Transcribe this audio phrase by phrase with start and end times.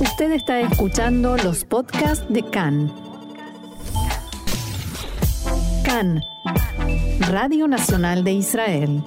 [0.00, 2.90] Usted está escuchando los podcasts de CAN.
[5.84, 6.22] CAN,
[7.28, 9.04] Radio Nacional de Israel.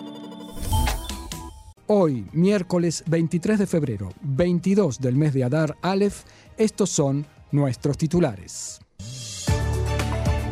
[1.88, 6.25] Hoy, miércoles 23 de febrero, 22 del mes de Adar Aleph,
[6.57, 8.80] estos son nuestros titulares.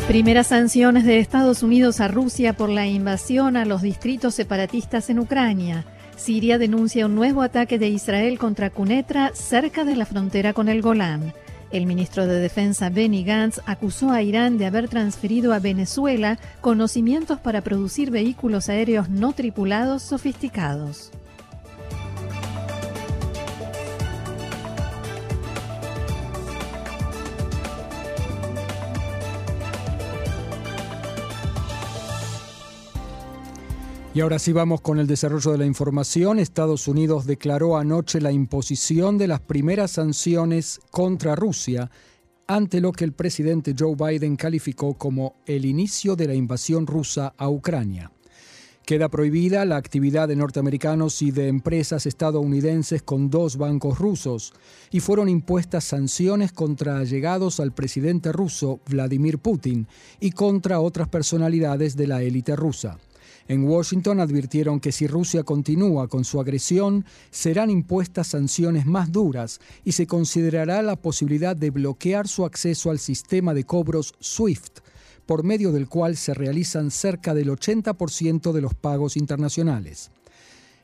[0.08, 5.20] Primeras sanciones de Estados Unidos a Rusia por la invasión a los distritos separatistas en
[5.20, 5.86] Ucrania.
[6.22, 10.84] Siria denuncia un nuevo ataque de Israel contra Cunetra cerca de la frontera con el
[10.84, 11.34] Golán.
[11.72, 17.40] El ministro de Defensa Benny Gantz acusó a Irán de haber transferido a Venezuela conocimientos
[17.40, 21.10] para producir vehículos aéreos no tripulados sofisticados.
[34.14, 36.38] Y ahora sí vamos con el desarrollo de la información.
[36.38, 41.90] Estados Unidos declaró anoche la imposición de las primeras sanciones contra Rusia
[42.46, 47.34] ante lo que el presidente Joe Biden calificó como el inicio de la invasión rusa
[47.38, 48.12] a Ucrania.
[48.86, 54.52] Queda prohibida la actividad de norteamericanos y de empresas estadounidenses con dos bancos rusos
[54.92, 59.88] y fueron impuestas sanciones contra allegados al presidente ruso Vladimir Putin
[60.20, 62.98] y contra otras personalidades de la élite rusa.
[63.48, 69.60] En Washington advirtieron que si Rusia continúa con su agresión, serán impuestas sanciones más duras
[69.84, 74.80] y se considerará la posibilidad de bloquear su acceso al sistema de cobros SWIFT,
[75.26, 80.12] por medio del cual se realizan cerca del 80% de los pagos internacionales.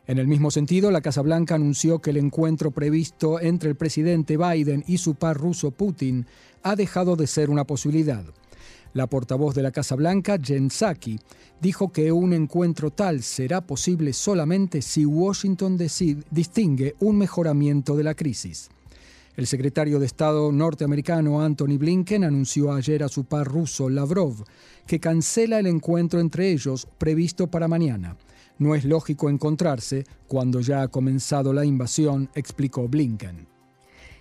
[0.07, 4.37] En el mismo sentido, la Casa Blanca anunció que el encuentro previsto entre el presidente
[4.37, 6.25] Biden y su par ruso Putin
[6.63, 8.23] ha dejado de ser una posibilidad.
[8.93, 11.19] La portavoz de la Casa Blanca, Jen Psaki,
[11.61, 15.77] dijo que un encuentro tal será posible solamente si Washington
[16.31, 18.69] distingue un mejoramiento de la crisis.
[19.35, 24.43] El secretario de Estado norteamericano Anthony Blinken anunció ayer a su par ruso Lavrov
[24.87, 28.17] que cancela el encuentro entre ellos previsto para mañana.
[28.57, 33.56] No es lógico encontrarse cuando ya ha comenzado la invasión, explicó Blinken.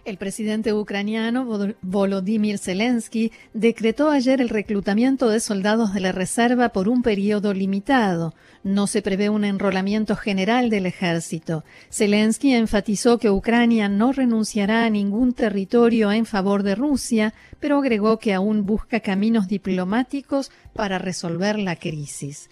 [0.07, 6.89] El presidente ucraniano Volodymyr Zelensky decretó ayer el reclutamiento de soldados de la reserva por
[6.89, 8.33] un periodo limitado.
[8.63, 11.65] No se prevé un enrolamiento general del ejército.
[11.91, 18.21] Zelensky enfatizó que Ucrania no renunciará a ningún territorio en favor de Rusia, pero agregó
[18.21, 22.49] que aún busca caminos diplomáticos para resolver la crisis.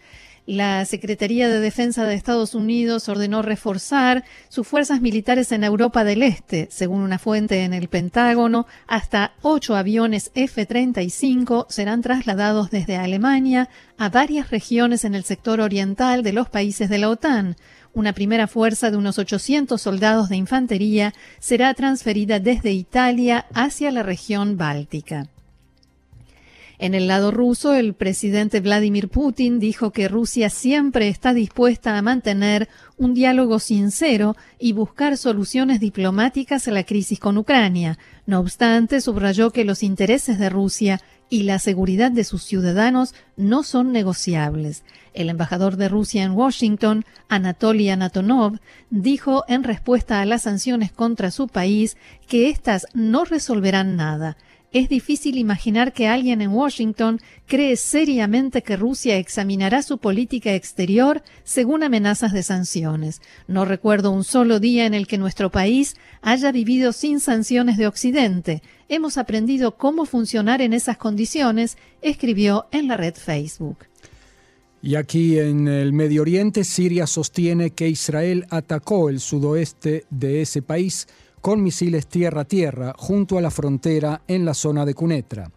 [0.47, 6.23] La Secretaría de Defensa de Estados Unidos ordenó reforzar sus fuerzas militares en Europa del
[6.23, 6.69] Este.
[6.71, 14.11] Según una fuente en el Pentágono, hasta ocho aviones F-35 serán trasladados desde Alemania a
[14.11, 17.57] varias regiones en el sector oriental de los países de la OTAN.
[17.95, 24.03] Una primera fuerza de unos 800 soldados de infantería será transferida desde Italia hacia la
[24.03, 25.27] región báltica.
[26.79, 32.03] En el lado ruso, el presidente Vladimir Putin dijo que Rusia siempre está dispuesta a
[32.03, 37.99] mantener un diálogo sincero y buscar soluciones diplomáticas a la crisis con Ucrania.
[38.27, 43.63] No obstante, subrayó que los intereses de Rusia y la seguridad de sus ciudadanos no
[43.63, 44.85] son negociables.
[45.15, 48.59] El embajador de Rusia en Washington, Anatoly Anatonov,
[48.91, 51.97] dijo en respuesta a las sanciones contra su país
[52.29, 54.37] que éstas no resolverán nada
[54.75, 61.23] es difícil imaginar que alguien en Washington cree seriamente que Rusia examinará su política exterior
[61.45, 63.23] según amenazas de sanciones.
[63.47, 67.87] No recuerdo un solo día en el que nuestro país haya vivido sin sanciones de
[67.87, 68.63] Occidente.
[68.89, 73.79] Hemos aprendido cómo funcionar en esas condiciones, escribió en la red Facebook.
[74.83, 80.63] Y aquí en el Medio Oriente, Siria sostiene que Israel atacó el sudoeste de ese
[80.63, 81.07] país
[81.45, 85.53] con misiles tierra-tierra junto a la frontera en la zona de Cunetra.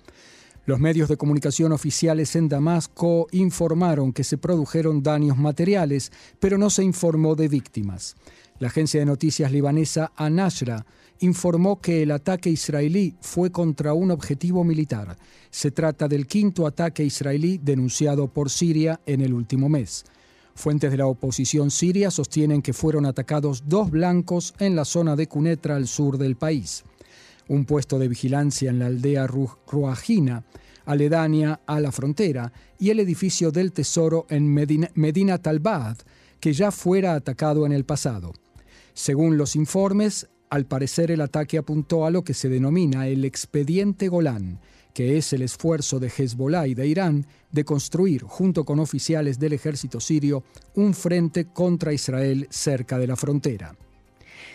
[0.66, 6.12] Los medios de comunicación oficiales en Damasco informaron que se produjeron daños materiales,
[6.42, 8.18] pero no se informó de víctimas.
[8.60, 10.86] La agencia de noticias libanesa Anashra
[11.20, 15.16] informó que el ataque israelí fue contra un objetivo militar.
[15.52, 20.04] Se trata del quinto ataque israelí denunciado por Siria en el último mes.
[20.58, 25.28] Fuentes de la oposición siria sostienen que fueron atacados dos blancos en la zona de
[25.28, 26.84] Cunetra al sur del país.
[27.48, 30.46] Un puesto de vigilancia en la aldea Ruajina,
[30.84, 35.98] aledaña a la frontera, y el edificio del Tesoro en Medina, Medina Talbad,
[36.40, 38.34] que ya fuera atacado en el pasado.
[38.96, 44.08] Según los informes, al parecer el ataque apuntó a lo que se denomina el expediente
[44.08, 44.60] Golán,
[44.98, 49.54] que es el esfuerzo de Hezbollah y de Irán de construir, junto con oficiales del
[49.54, 53.76] ejército sirio, un frente contra Israel cerca de la frontera.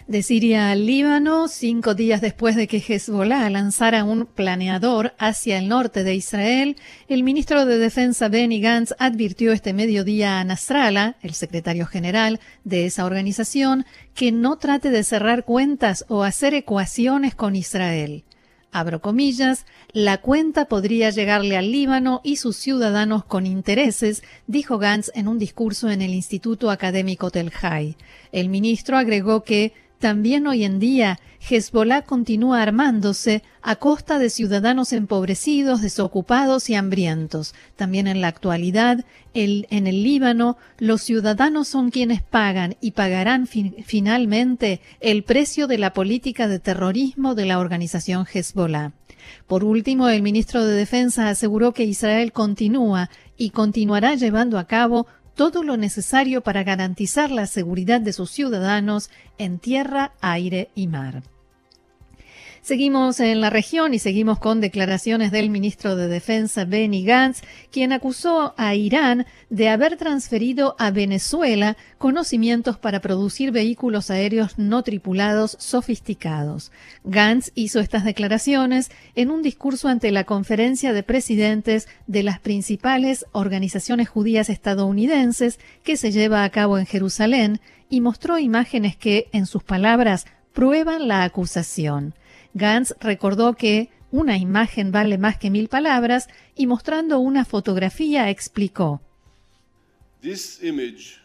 [0.09, 5.69] De Siria al Líbano, cinco días después de que Hezbollah lanzara un planeador hacia el
[5.69, 6.75] norte de Israel,
[7.07, 12.87] el ministro de Defensa Benny Gantz advirtió este mediodía a Nasrallah, el secretario general de
[12.87, 18.25] esa organización, que no trate de cerrar cuentas o hacer ecuaciones con Israel
[18.73, 25.11] abro comillas, la cuenta podría llegarle al Líbano y sus ciudadanos con intereses, dijo Gantz
[25.15, 27.97] en un discurso en el Instituto Académico Tel Hai.
[28.33, 34.93] El ministro agregó que también hoy en día, Hezbollah continúa armándose a costa de ciudadanos
[34.93, 37.55] empobrecidos, desocupados y hambrientos.
[37.77, 44.81] También en la actualidad, en el Líbano, los ciudadanos son quienes pagan y pagarán finalmente
[44.99, 48.91] el precio de la política de terrorismo de la organización Hezbollah.
[49.47, 55.07] Por último, el ministro de Defensa aseguró que Israel continúa y continuará llevando a cabo
[55.35, 61.23] todo lo necesario para garantizar la seguridad de sus ciudadanos en tierra, aire y mar.
[62.65, 67.41] Seguimos en la región y seguimos con declaraciones del ministro de Defensa Benny Gantz,
[67.73, 74.85] quien acusó a Irán de haber transferido a Venezuela conocimientos para producir vehículos aéreos no
[74.85, 76.71] tripulados sofisticados.
[77.03, 83.27] Gantz hizo estas declaraciones en un discurso ante la conferencia de presidentes de las principales
[83.33, 87.61] organizaciones judías estadounidenses que se lleva a cabo en Jerusalén
[87.91, 92.15] y mostró imágenes que, en sus palabras, prueban la acusación.
[92.55, 99.01] Gantz recordó que una imagen vale más que mil palabras y mostrando una fotografía explicó.
[100.21, 101.19] This image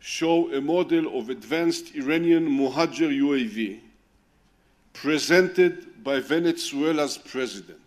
[0.00, 3.80] show a model of advanced Iranian Muhajir UAV
[5.02, 7.78] presented by Venezuela's president.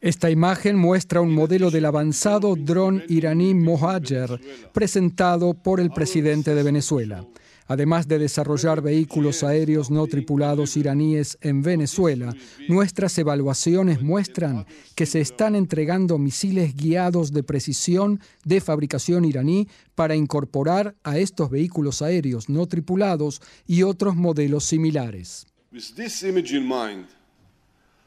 [0.00, 4.40] Esta imagen muestra un modelo del avanzado dron iraní Mohajer
[4.72, 7.26] presentado por el presidente de Venezuela
[7.70, 12.34] además de desarrollar vehículos aéreos no tripulados iraníes en Venezuela,
[12.68, 20.16] nuestras evaluaciones muestran que se están entregando misiles guiados de precisión de fabricación iraní para
[20.16, 25.46] incorporar a estos vehículos aéreos no tripulados y otros modelos similares.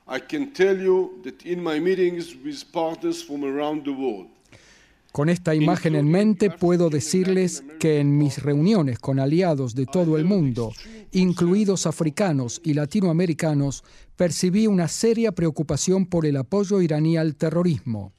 [0.06, 3.86] I can tell you that in my meetings with partners from around
[5.14, 10.18] con esta imagen en mente puedo decirles que en mis reuniones con aliados de todo
[10.18, 10.72] el mundo,
[11.12, 13.84] incluidos africanos y latinoamericanos,
[14.16, 18.12] percibí una seria preocupación por el apoyo iraní al terrorismo.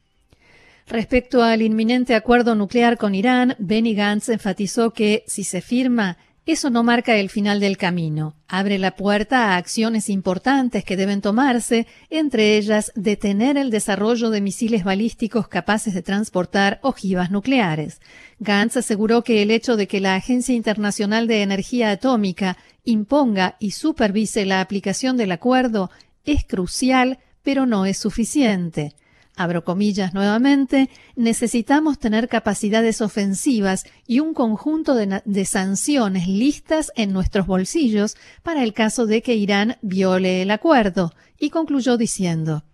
[0.86, 6.68] Respecto al inminente acuerdo nuclear con Irán, Benny Gantz enfatizó que si se firma, eso
[6.68, 11.86] no marca el final del camino, abre la puerta a acciones importantes que deben tomarse,
[12.10, 18.00] entre ellas detener el desarrollo de misiles balísticos capaces de transportar ojivas nucleares.
[18.40, 23.70] Gantz aseguró que el hecho de que la Agencia Internacional de Energía Atómica imponga y
[23.70, 25.90] supervise la aplicación del acuerdo
[26.26, 28.94] es crucial, pero no es suficiente
[29.36, 37.46] abro comillas nuevamente, necesitamos tener capacidades ofensivas y un conjunto de, sanciones listas en nuestros
[37.46, 41.12] bolsillos para el caso de que Irán viole el acuerdo.
[41.38, 42.64] Y concluyó diciendo,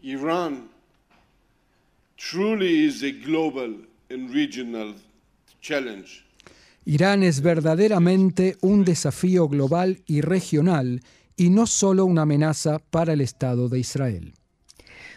[0.00, 0.68] Irán
[2.16, 4.94] truly is a global and regional
[5.60, 6.24] challenge.
[6.84, 11.02] Irán es verdaderamente un desafío global y regional
[11.36, 14.34] y no solo una amenaza para el Estado de Israel.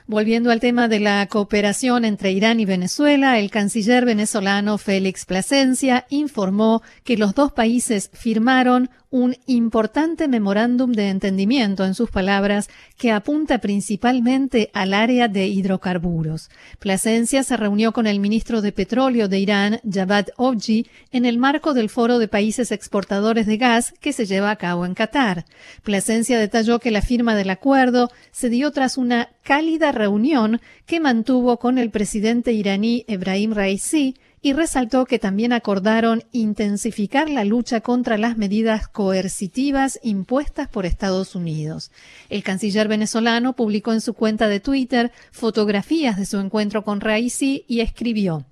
[0.08, 6.06] Volviendo al tema de la cooperación entre Irán y Venezuela, el canciller venezolano Félix Plasencia
[6.10, 12.68] informó que los dos países firmaron un importante memorándum de entendimiento, en sus palabras,
[12.98, 16.50] que apunta principalmente al área de hidrocarburos.
[16.80, 21.76] Plasencia se reunió con el ministro de Petróleo de Irán, Javad Obji, en el marco
[21.76, 25.46] del Foro de Países Exportadores de Gas que se lleva a cabo en Qatar.
[25.84, 31.60] Plasencia detalló que la firma del acuerdo se dio tras una cálida reunión que mantuvo
[31.60, 38.18] con el presidente iraní Ebrahim Raisi, y resaltó que también acordaron intensificar la lucha contra
[38.18, 41.92] las medidas coercitivas impuestas por Estados Unidos.
[42.30, 47.64] El canciller venezolano publicó en su cuenta de Twitter fotografías de su encuentro con Raisi
[47.70, 48.46] y escribió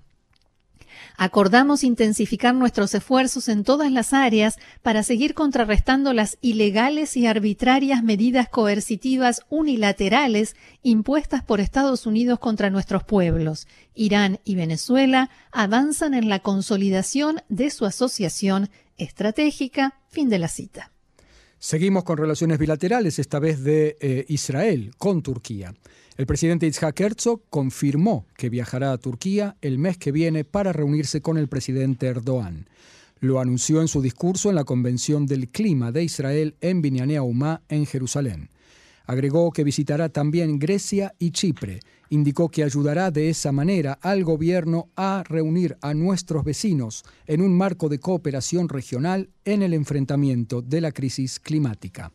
[1.16, 8.02] Acordamos intensificar nuestros esfuerzos en todas las áreas para seguir contrarrestando las ilegales y arbitrarias
[8.02, 13.66] medidas coercitivas unilaterales impuestas por Estados Unidos contra nuestros pueblos.
[13.94, 19.98] Irán y Venezuela avanzan en la consolidación de su asociación estratégica.
[20.08, 20.92] Fin de la cita.
[21.58, 25.72] Seguimos con relaciones bilaterales, esta vez de eh, Israel con Turquía.
[26.18, 31.22] El presidente Itzhak Herzog confirmó que viajará a Turquía el mes que viene para reunirse
[31.22, 32.68] con el presidente Erdogan.
[33.20, 37.62] Lo anunció en su discurso en la Convención del Clima de Israel en Binyanea Umá,
[37.70, 38.50] en Jerusalén.
[39.06, 41.80] Agregó que visitará también Grecia y Chipre.
[42.10, 47.56] Indicó que ayudará de esa manera al gobierno a reunir a nuestros vecinos en un
[47.56, 52.12] marco de cooperación regional en el enfrentamiento de la crisis climática.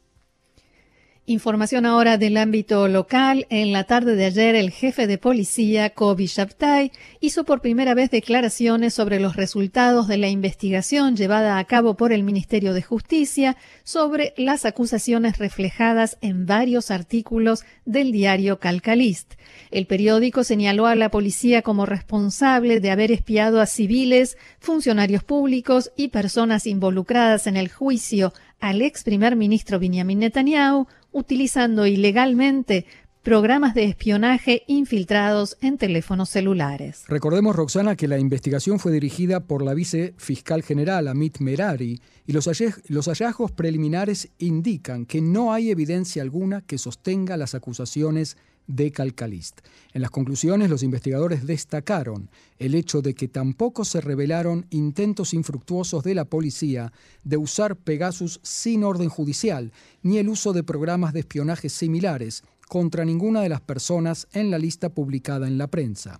[1.29, 3.48] Información ahora del ámbito local.
[3.50, 8.10] En la tarde de ayer, el jefe de policía, Kobi Shabtai, hizo por primera vez
[8.10, 13.57] declaraciones sobre los resultados de la investigación llevada a cabo por el Ministerio de Justicia
[13.84, 19.34] sobre las acusaciones reflejadas en varios artículos del diario Calcalist.
[19.69, 25.91] El periódico señaló a la policía como responsable de haber espiado a civiles, funcionarios públicos
[25.98, 32.86] y personas involucradas en el juicio al ex primer ministro Benjamin Netanyahu utilizando ilegalmente
[33.27, 37.03] programas de espionaje infiltrados en teléfonos celulares.
[37.09, 42.47] Recordemos, Roxana, que la investigación fue dirigida por la vicefiscal general Amit Merari y los,
[42.47, 49.62] hallazgos preliminares indican que no hay evidencia alguna que sostenga las acusaciones de Calcalist.
[49.93, 56.03] En las conclusiones, los investigadores destacaron el hecho de que tampoco se revelaron intentos infructuosos
[56.03, 56.91] de la policía
[57.24, 59.71] de usar Pegasus sin orden judicial,
[60.03, 64.57] ni el uso de programas de espionaje similares contra ninguna de las personas en la
[64.57, 66.19] lista publicada en la prensa.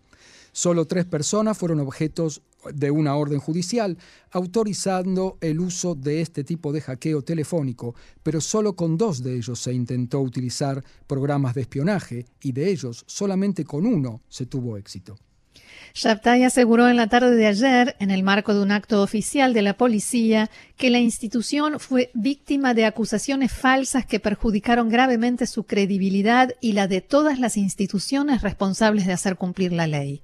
[0.54, 2.42] Solo tres personas fueron objetos
[2.74, 3.98] de una orden judicial
[4.32, 9.60] autorizando el uso de este tipo de hackeo telefónico, pero solo con dos de ellos
[9.60, 15.18] se intentó utilizar programas de espionaje y de ellos solamente con uno se tuvo éxito.
[15.94, 19.62] Shabtai aseguró en la tarde de ayer, en el marco de un acto oficial de
[19.62, 26.54] la policía, que la institución fue víctima de acusaciones falsas que perjudicaron gravemente su credibilidad
[26.62, 30.22] y la de todas las instituciones responsables de hacer cumplir la ley.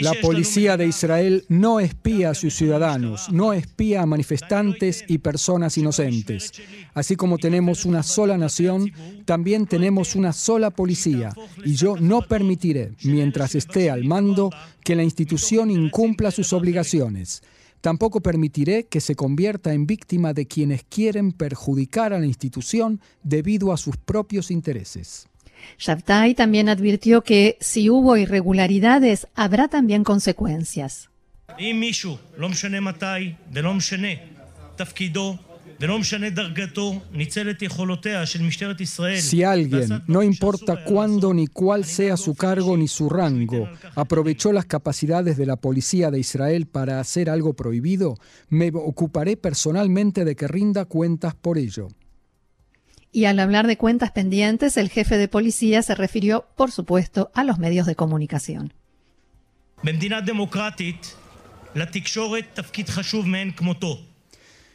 [0.00, 5.78] La policía de Israel no espía a sus ciudadanos, no espía a manifestantes y personas
[5.78, 6.52] inocentes.
[6.94, 8.92] Así como tenemos una sola nación,
[9.24, 11.32] también tenemos una sola policía.
[11.64, 14.50] Y yo no permitiré, mientras esté al mando,
[14.82, 17.42] que la institución incumpla sus obligaciones.
[17.80, 23.72] Tampoco permitiré que se convierta en víctima de quienes quieren perjudicar a la institución debido
[23.72, 25.28] a sus propios intereses.
[25.78, 31.10] Shabtai también advirtió que si hubo irregularidades, habrá también consecuencias.
[39.20, 44.64] Si alguien, no importa cuándo ni cuál sea su cargo ni su rango, aprovechó las
[44.64, 48.16] capacidades de la policía de Israel para hacer algo prohibido,
[48.48, 51.88] me ocuparé personalmente de que rinda cuentas por ello.
[53.12, 57.44] Y al hablar de cuentas pendientes, el jefe de policía se refirió, por supuesto, a
[57.44, 58.74] los medios de comunicación.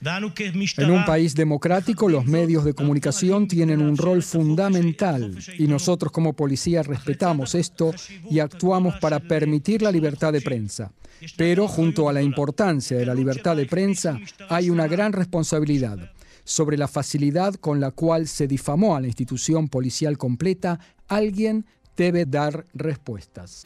[0.03, 6.34] En un país democrático, los medios de comunicación tienen un rol fundamental y nosotros como
[6.34, 7.93] policía respetamos esto
[8.29, 10.91] y actuamos para permitir la libertad de prensa.
[11.38, 16.12] Pero junto a la importancia de la libertad de prensa hay una gran responsabilidad
[16.43, 21.65] sobre la facilidad con la cual se difamó a la institución policial completa, alguien
[21.96, 23.63] debe dar respuestas.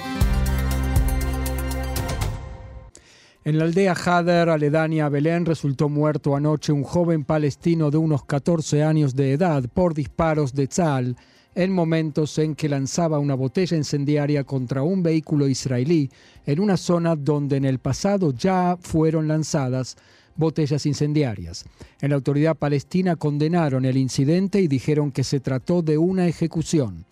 [3.47, 8.25] En la aldea Hader, aledaña a Belén, resultó muerto anoche un joven palestino de unos
[8.25, 11.15] 14 años de edad por disparos de Tzal
[11.53, 16.09] en momentos en que lanzaba una botella incendiaria contra un vehículo israelí
[16.47, 19.95] en una zona donde en el pasado ya fueron lanzadas
[20.35, 21.65] botellas incendiarias.
[22.01, 27.05] En la autoridad palestina condenaron el incidente y dijeron que se trató de una ejecución.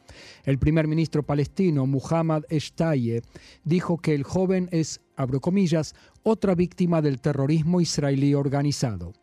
[0.46, 3.22] El primer ministro palestino, Muhammad Eshtaye,
[3.64, 9.14] dijo que el joven es, abro comillas, otra víctima del terrorismo israelí organizado.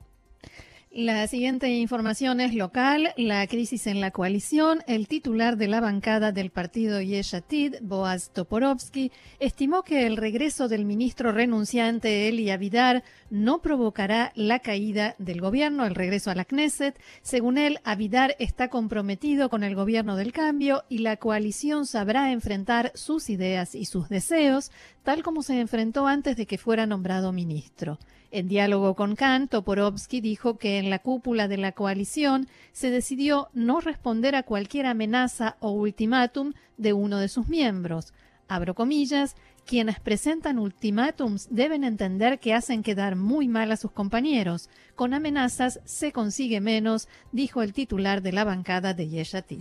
[0.93, 3.15] La siguiente información es local.
[3.17, 4.81] La crisis en la coalición.
[4.89, 10.85] El titular de la bancada del partido Yeshatid, Boaz Toporovsky, estimó que el regreso del
[10.85, 17.01] ministro renunciante Eli Avidar no provocará la caída del gobierno, el regreso a la Knesset.
[17.23, 22.91] Según él, Avidar está comprometido con el gobierno del cambio y la coalición sabrá enfrentar
[22.97, 27.99] sus ideas y sus deseos, tal como se enfrentó antes de que fuera nombrado ministro.
[28.31, 33.49] En diálogo con Kant, Toporovsky dijo que en la cúpula de la coalición se decidió
[33.55, 38.13] no responder a cualquier amenaza o ultimátum de uno de sus miembros.
[38.47, 44.69] Abro comillas, quienes presentan ultimátums deben entender que hacen quedar muy mal a sus compañeros.
[44.97, 49.61] Con amenazas se consigue menos, dijo el titular de la bancada de Yeshatin.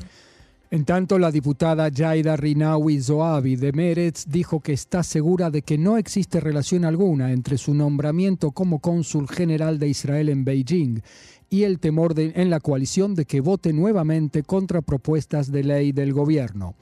[0.71, 5.79] En tanto, la diputada Jaida Rinawi Zoabi de Meretz dijo que está segura de que
[5.79, 11.01] no existe relación alguna entre su nombramiento como cónsul general de Israel en Beijing
[11.49, 16.13] y el temor en la coalición de que vote nuevamente contra propuestas de ley del
[16.13, 16.75] gobierno.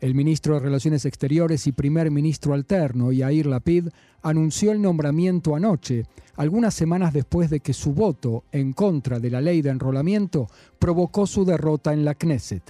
[0.00, 3.88] El ministro de Relaciones Exteriores y primer ministro alterno, Yair Lapid,
[4.22, 9.40] anunció el nombramiento anoche, algunas semanas después de que su voto en contra de la
[9.40, 10.48] ley de enrolamiento
[10.80, 12.62] provocó su derrota en la Knesset.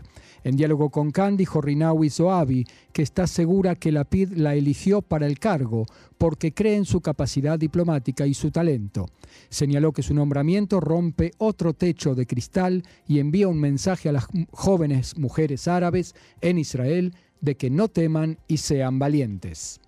[0.48, 2.64] En diálogo con Khan dijo Rinawi Zoabi
[2.94, 5.84] que está segura que Lapid la eligió para el cargo
[6.16, 9.10] porque cree en su capacidad diplomática y su talento.
[9.50, 14.26] Señaló que su nombramiento rompe otro techo de cristal y envía un mensaje a las
[14.50, 19.82] jóvenes mujeres árabes en Israel de que no teman y sean valientes.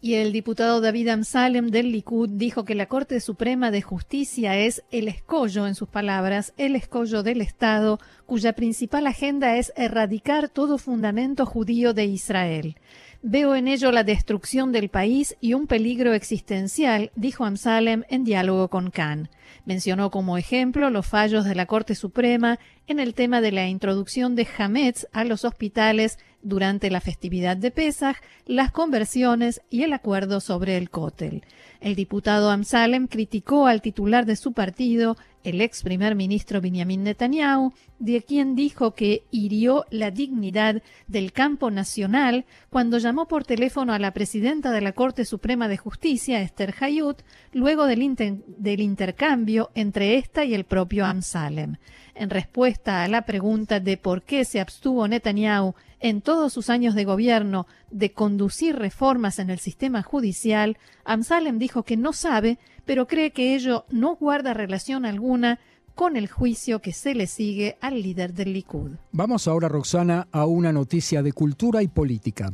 [0.00, 4.84] Y el diputado David Amsalem del Likud dijo que la Corte Suprema de Justicia es
[4.92, 10.78] el escollo, en sus palabras, el escollo del Estado, cuya principal agenda es erradicar todo
[10.78, 12.76] fundamento judío de Israel.
[13.22, 18.68] Veo en ello la destrucción del país y un peligro existencial, dijo Amsalem en diálogo
[18.68, 19.28] con Khan.
[19.64, 24.34] Mencionó como ejemplo los fallos de la Corte Suprema en el tema de la introducción
[24.34, 28.16] de Hametz a los hospitales durante la festividad de Pesach,
[28.46, 31.44] las conversiones y el acuerdo sobre el cótel.
[31.80, 37.72] El diputado Amsalem criticó al titular de su partido, el ex primer ministro Benjamin Netanyahu,
[37.98, 43.98] de quien dijo que hirió la dignidad del campo nacional cuando llamó por teléfono a
[43.98, 47.18] la presidenta de la Corte Suprema de Justicia, Esther Hayut,
[47.52, 48.16] luego del,
[48.46, 51.76] del intercambio entre esta y el propio Amsalem.
[52.18, 56.96] En respuesta a la pregunta de por qué se abstuvo Netanyahu en todos sus años
[56.96, 63.06] de gobierno de conducir reformas en el sistema judicial, Amsalem dijo que no sabe, pero
[63.06, 65.60] cree que ello no guarda relación alguna
[65.94, 68.96] con el juicio que se le sigue al líder del Likud.
[69.12, 72.52] Vamos ahora, Roxana, a una noticia de cultura y política.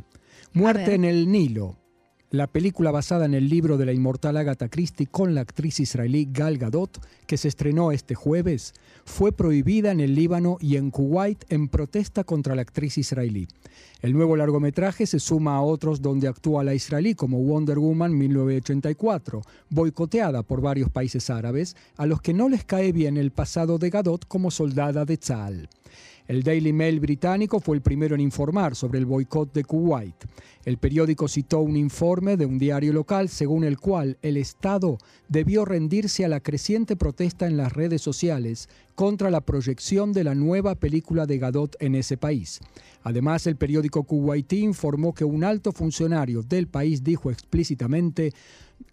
[0.53, 1.75] Muerte en el Nilo.
[2.35, 6.27] La película basada en el libro de la inmortal Agatha Christie con la actriz israelí
[6.29, 8.73] Gal Gadot, que se estrenó este jueves,
[9.05, 13.47] fue prohibida en el Líbano y en Kuwait en protesta contra la actriz israelí.
[14.01, 19.41] El nuevo largometraje se suma a otros donde actúa la israelí como Wonder Woman 1984,
[19.69, 23.89] boicoteada por varios países árabes, a los que no les cae bien el pasado de
[23.89, 25.69] Gadot como soldada de Tzal.
[26.27, 30.15] El Daily Mail británico fue el primero en informar sobre el boicot de Kuwait.
[30.65, 34.97] El periódico citó un informe de un diario local según el cual el Estado
[35.29, 40.33] debió rendirse a la creciente protesta en las redes sociales contra la proyección de la
[40.33, 42.59] nueva película de Gadot en ese país.
[43.03, 48.33] Además, el periódico kuwaití informó que un alto funcionario del país dijo explícitamente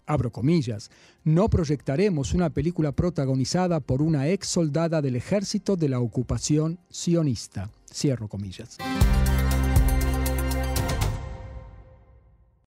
[0.05, 0.91] abro comillas,
[1.23, 7.69] no proyectaremos una película protagonizada por una ex soldada del ejército de la ocupación sionista.
[7.91, 8.77] Cierro comillas.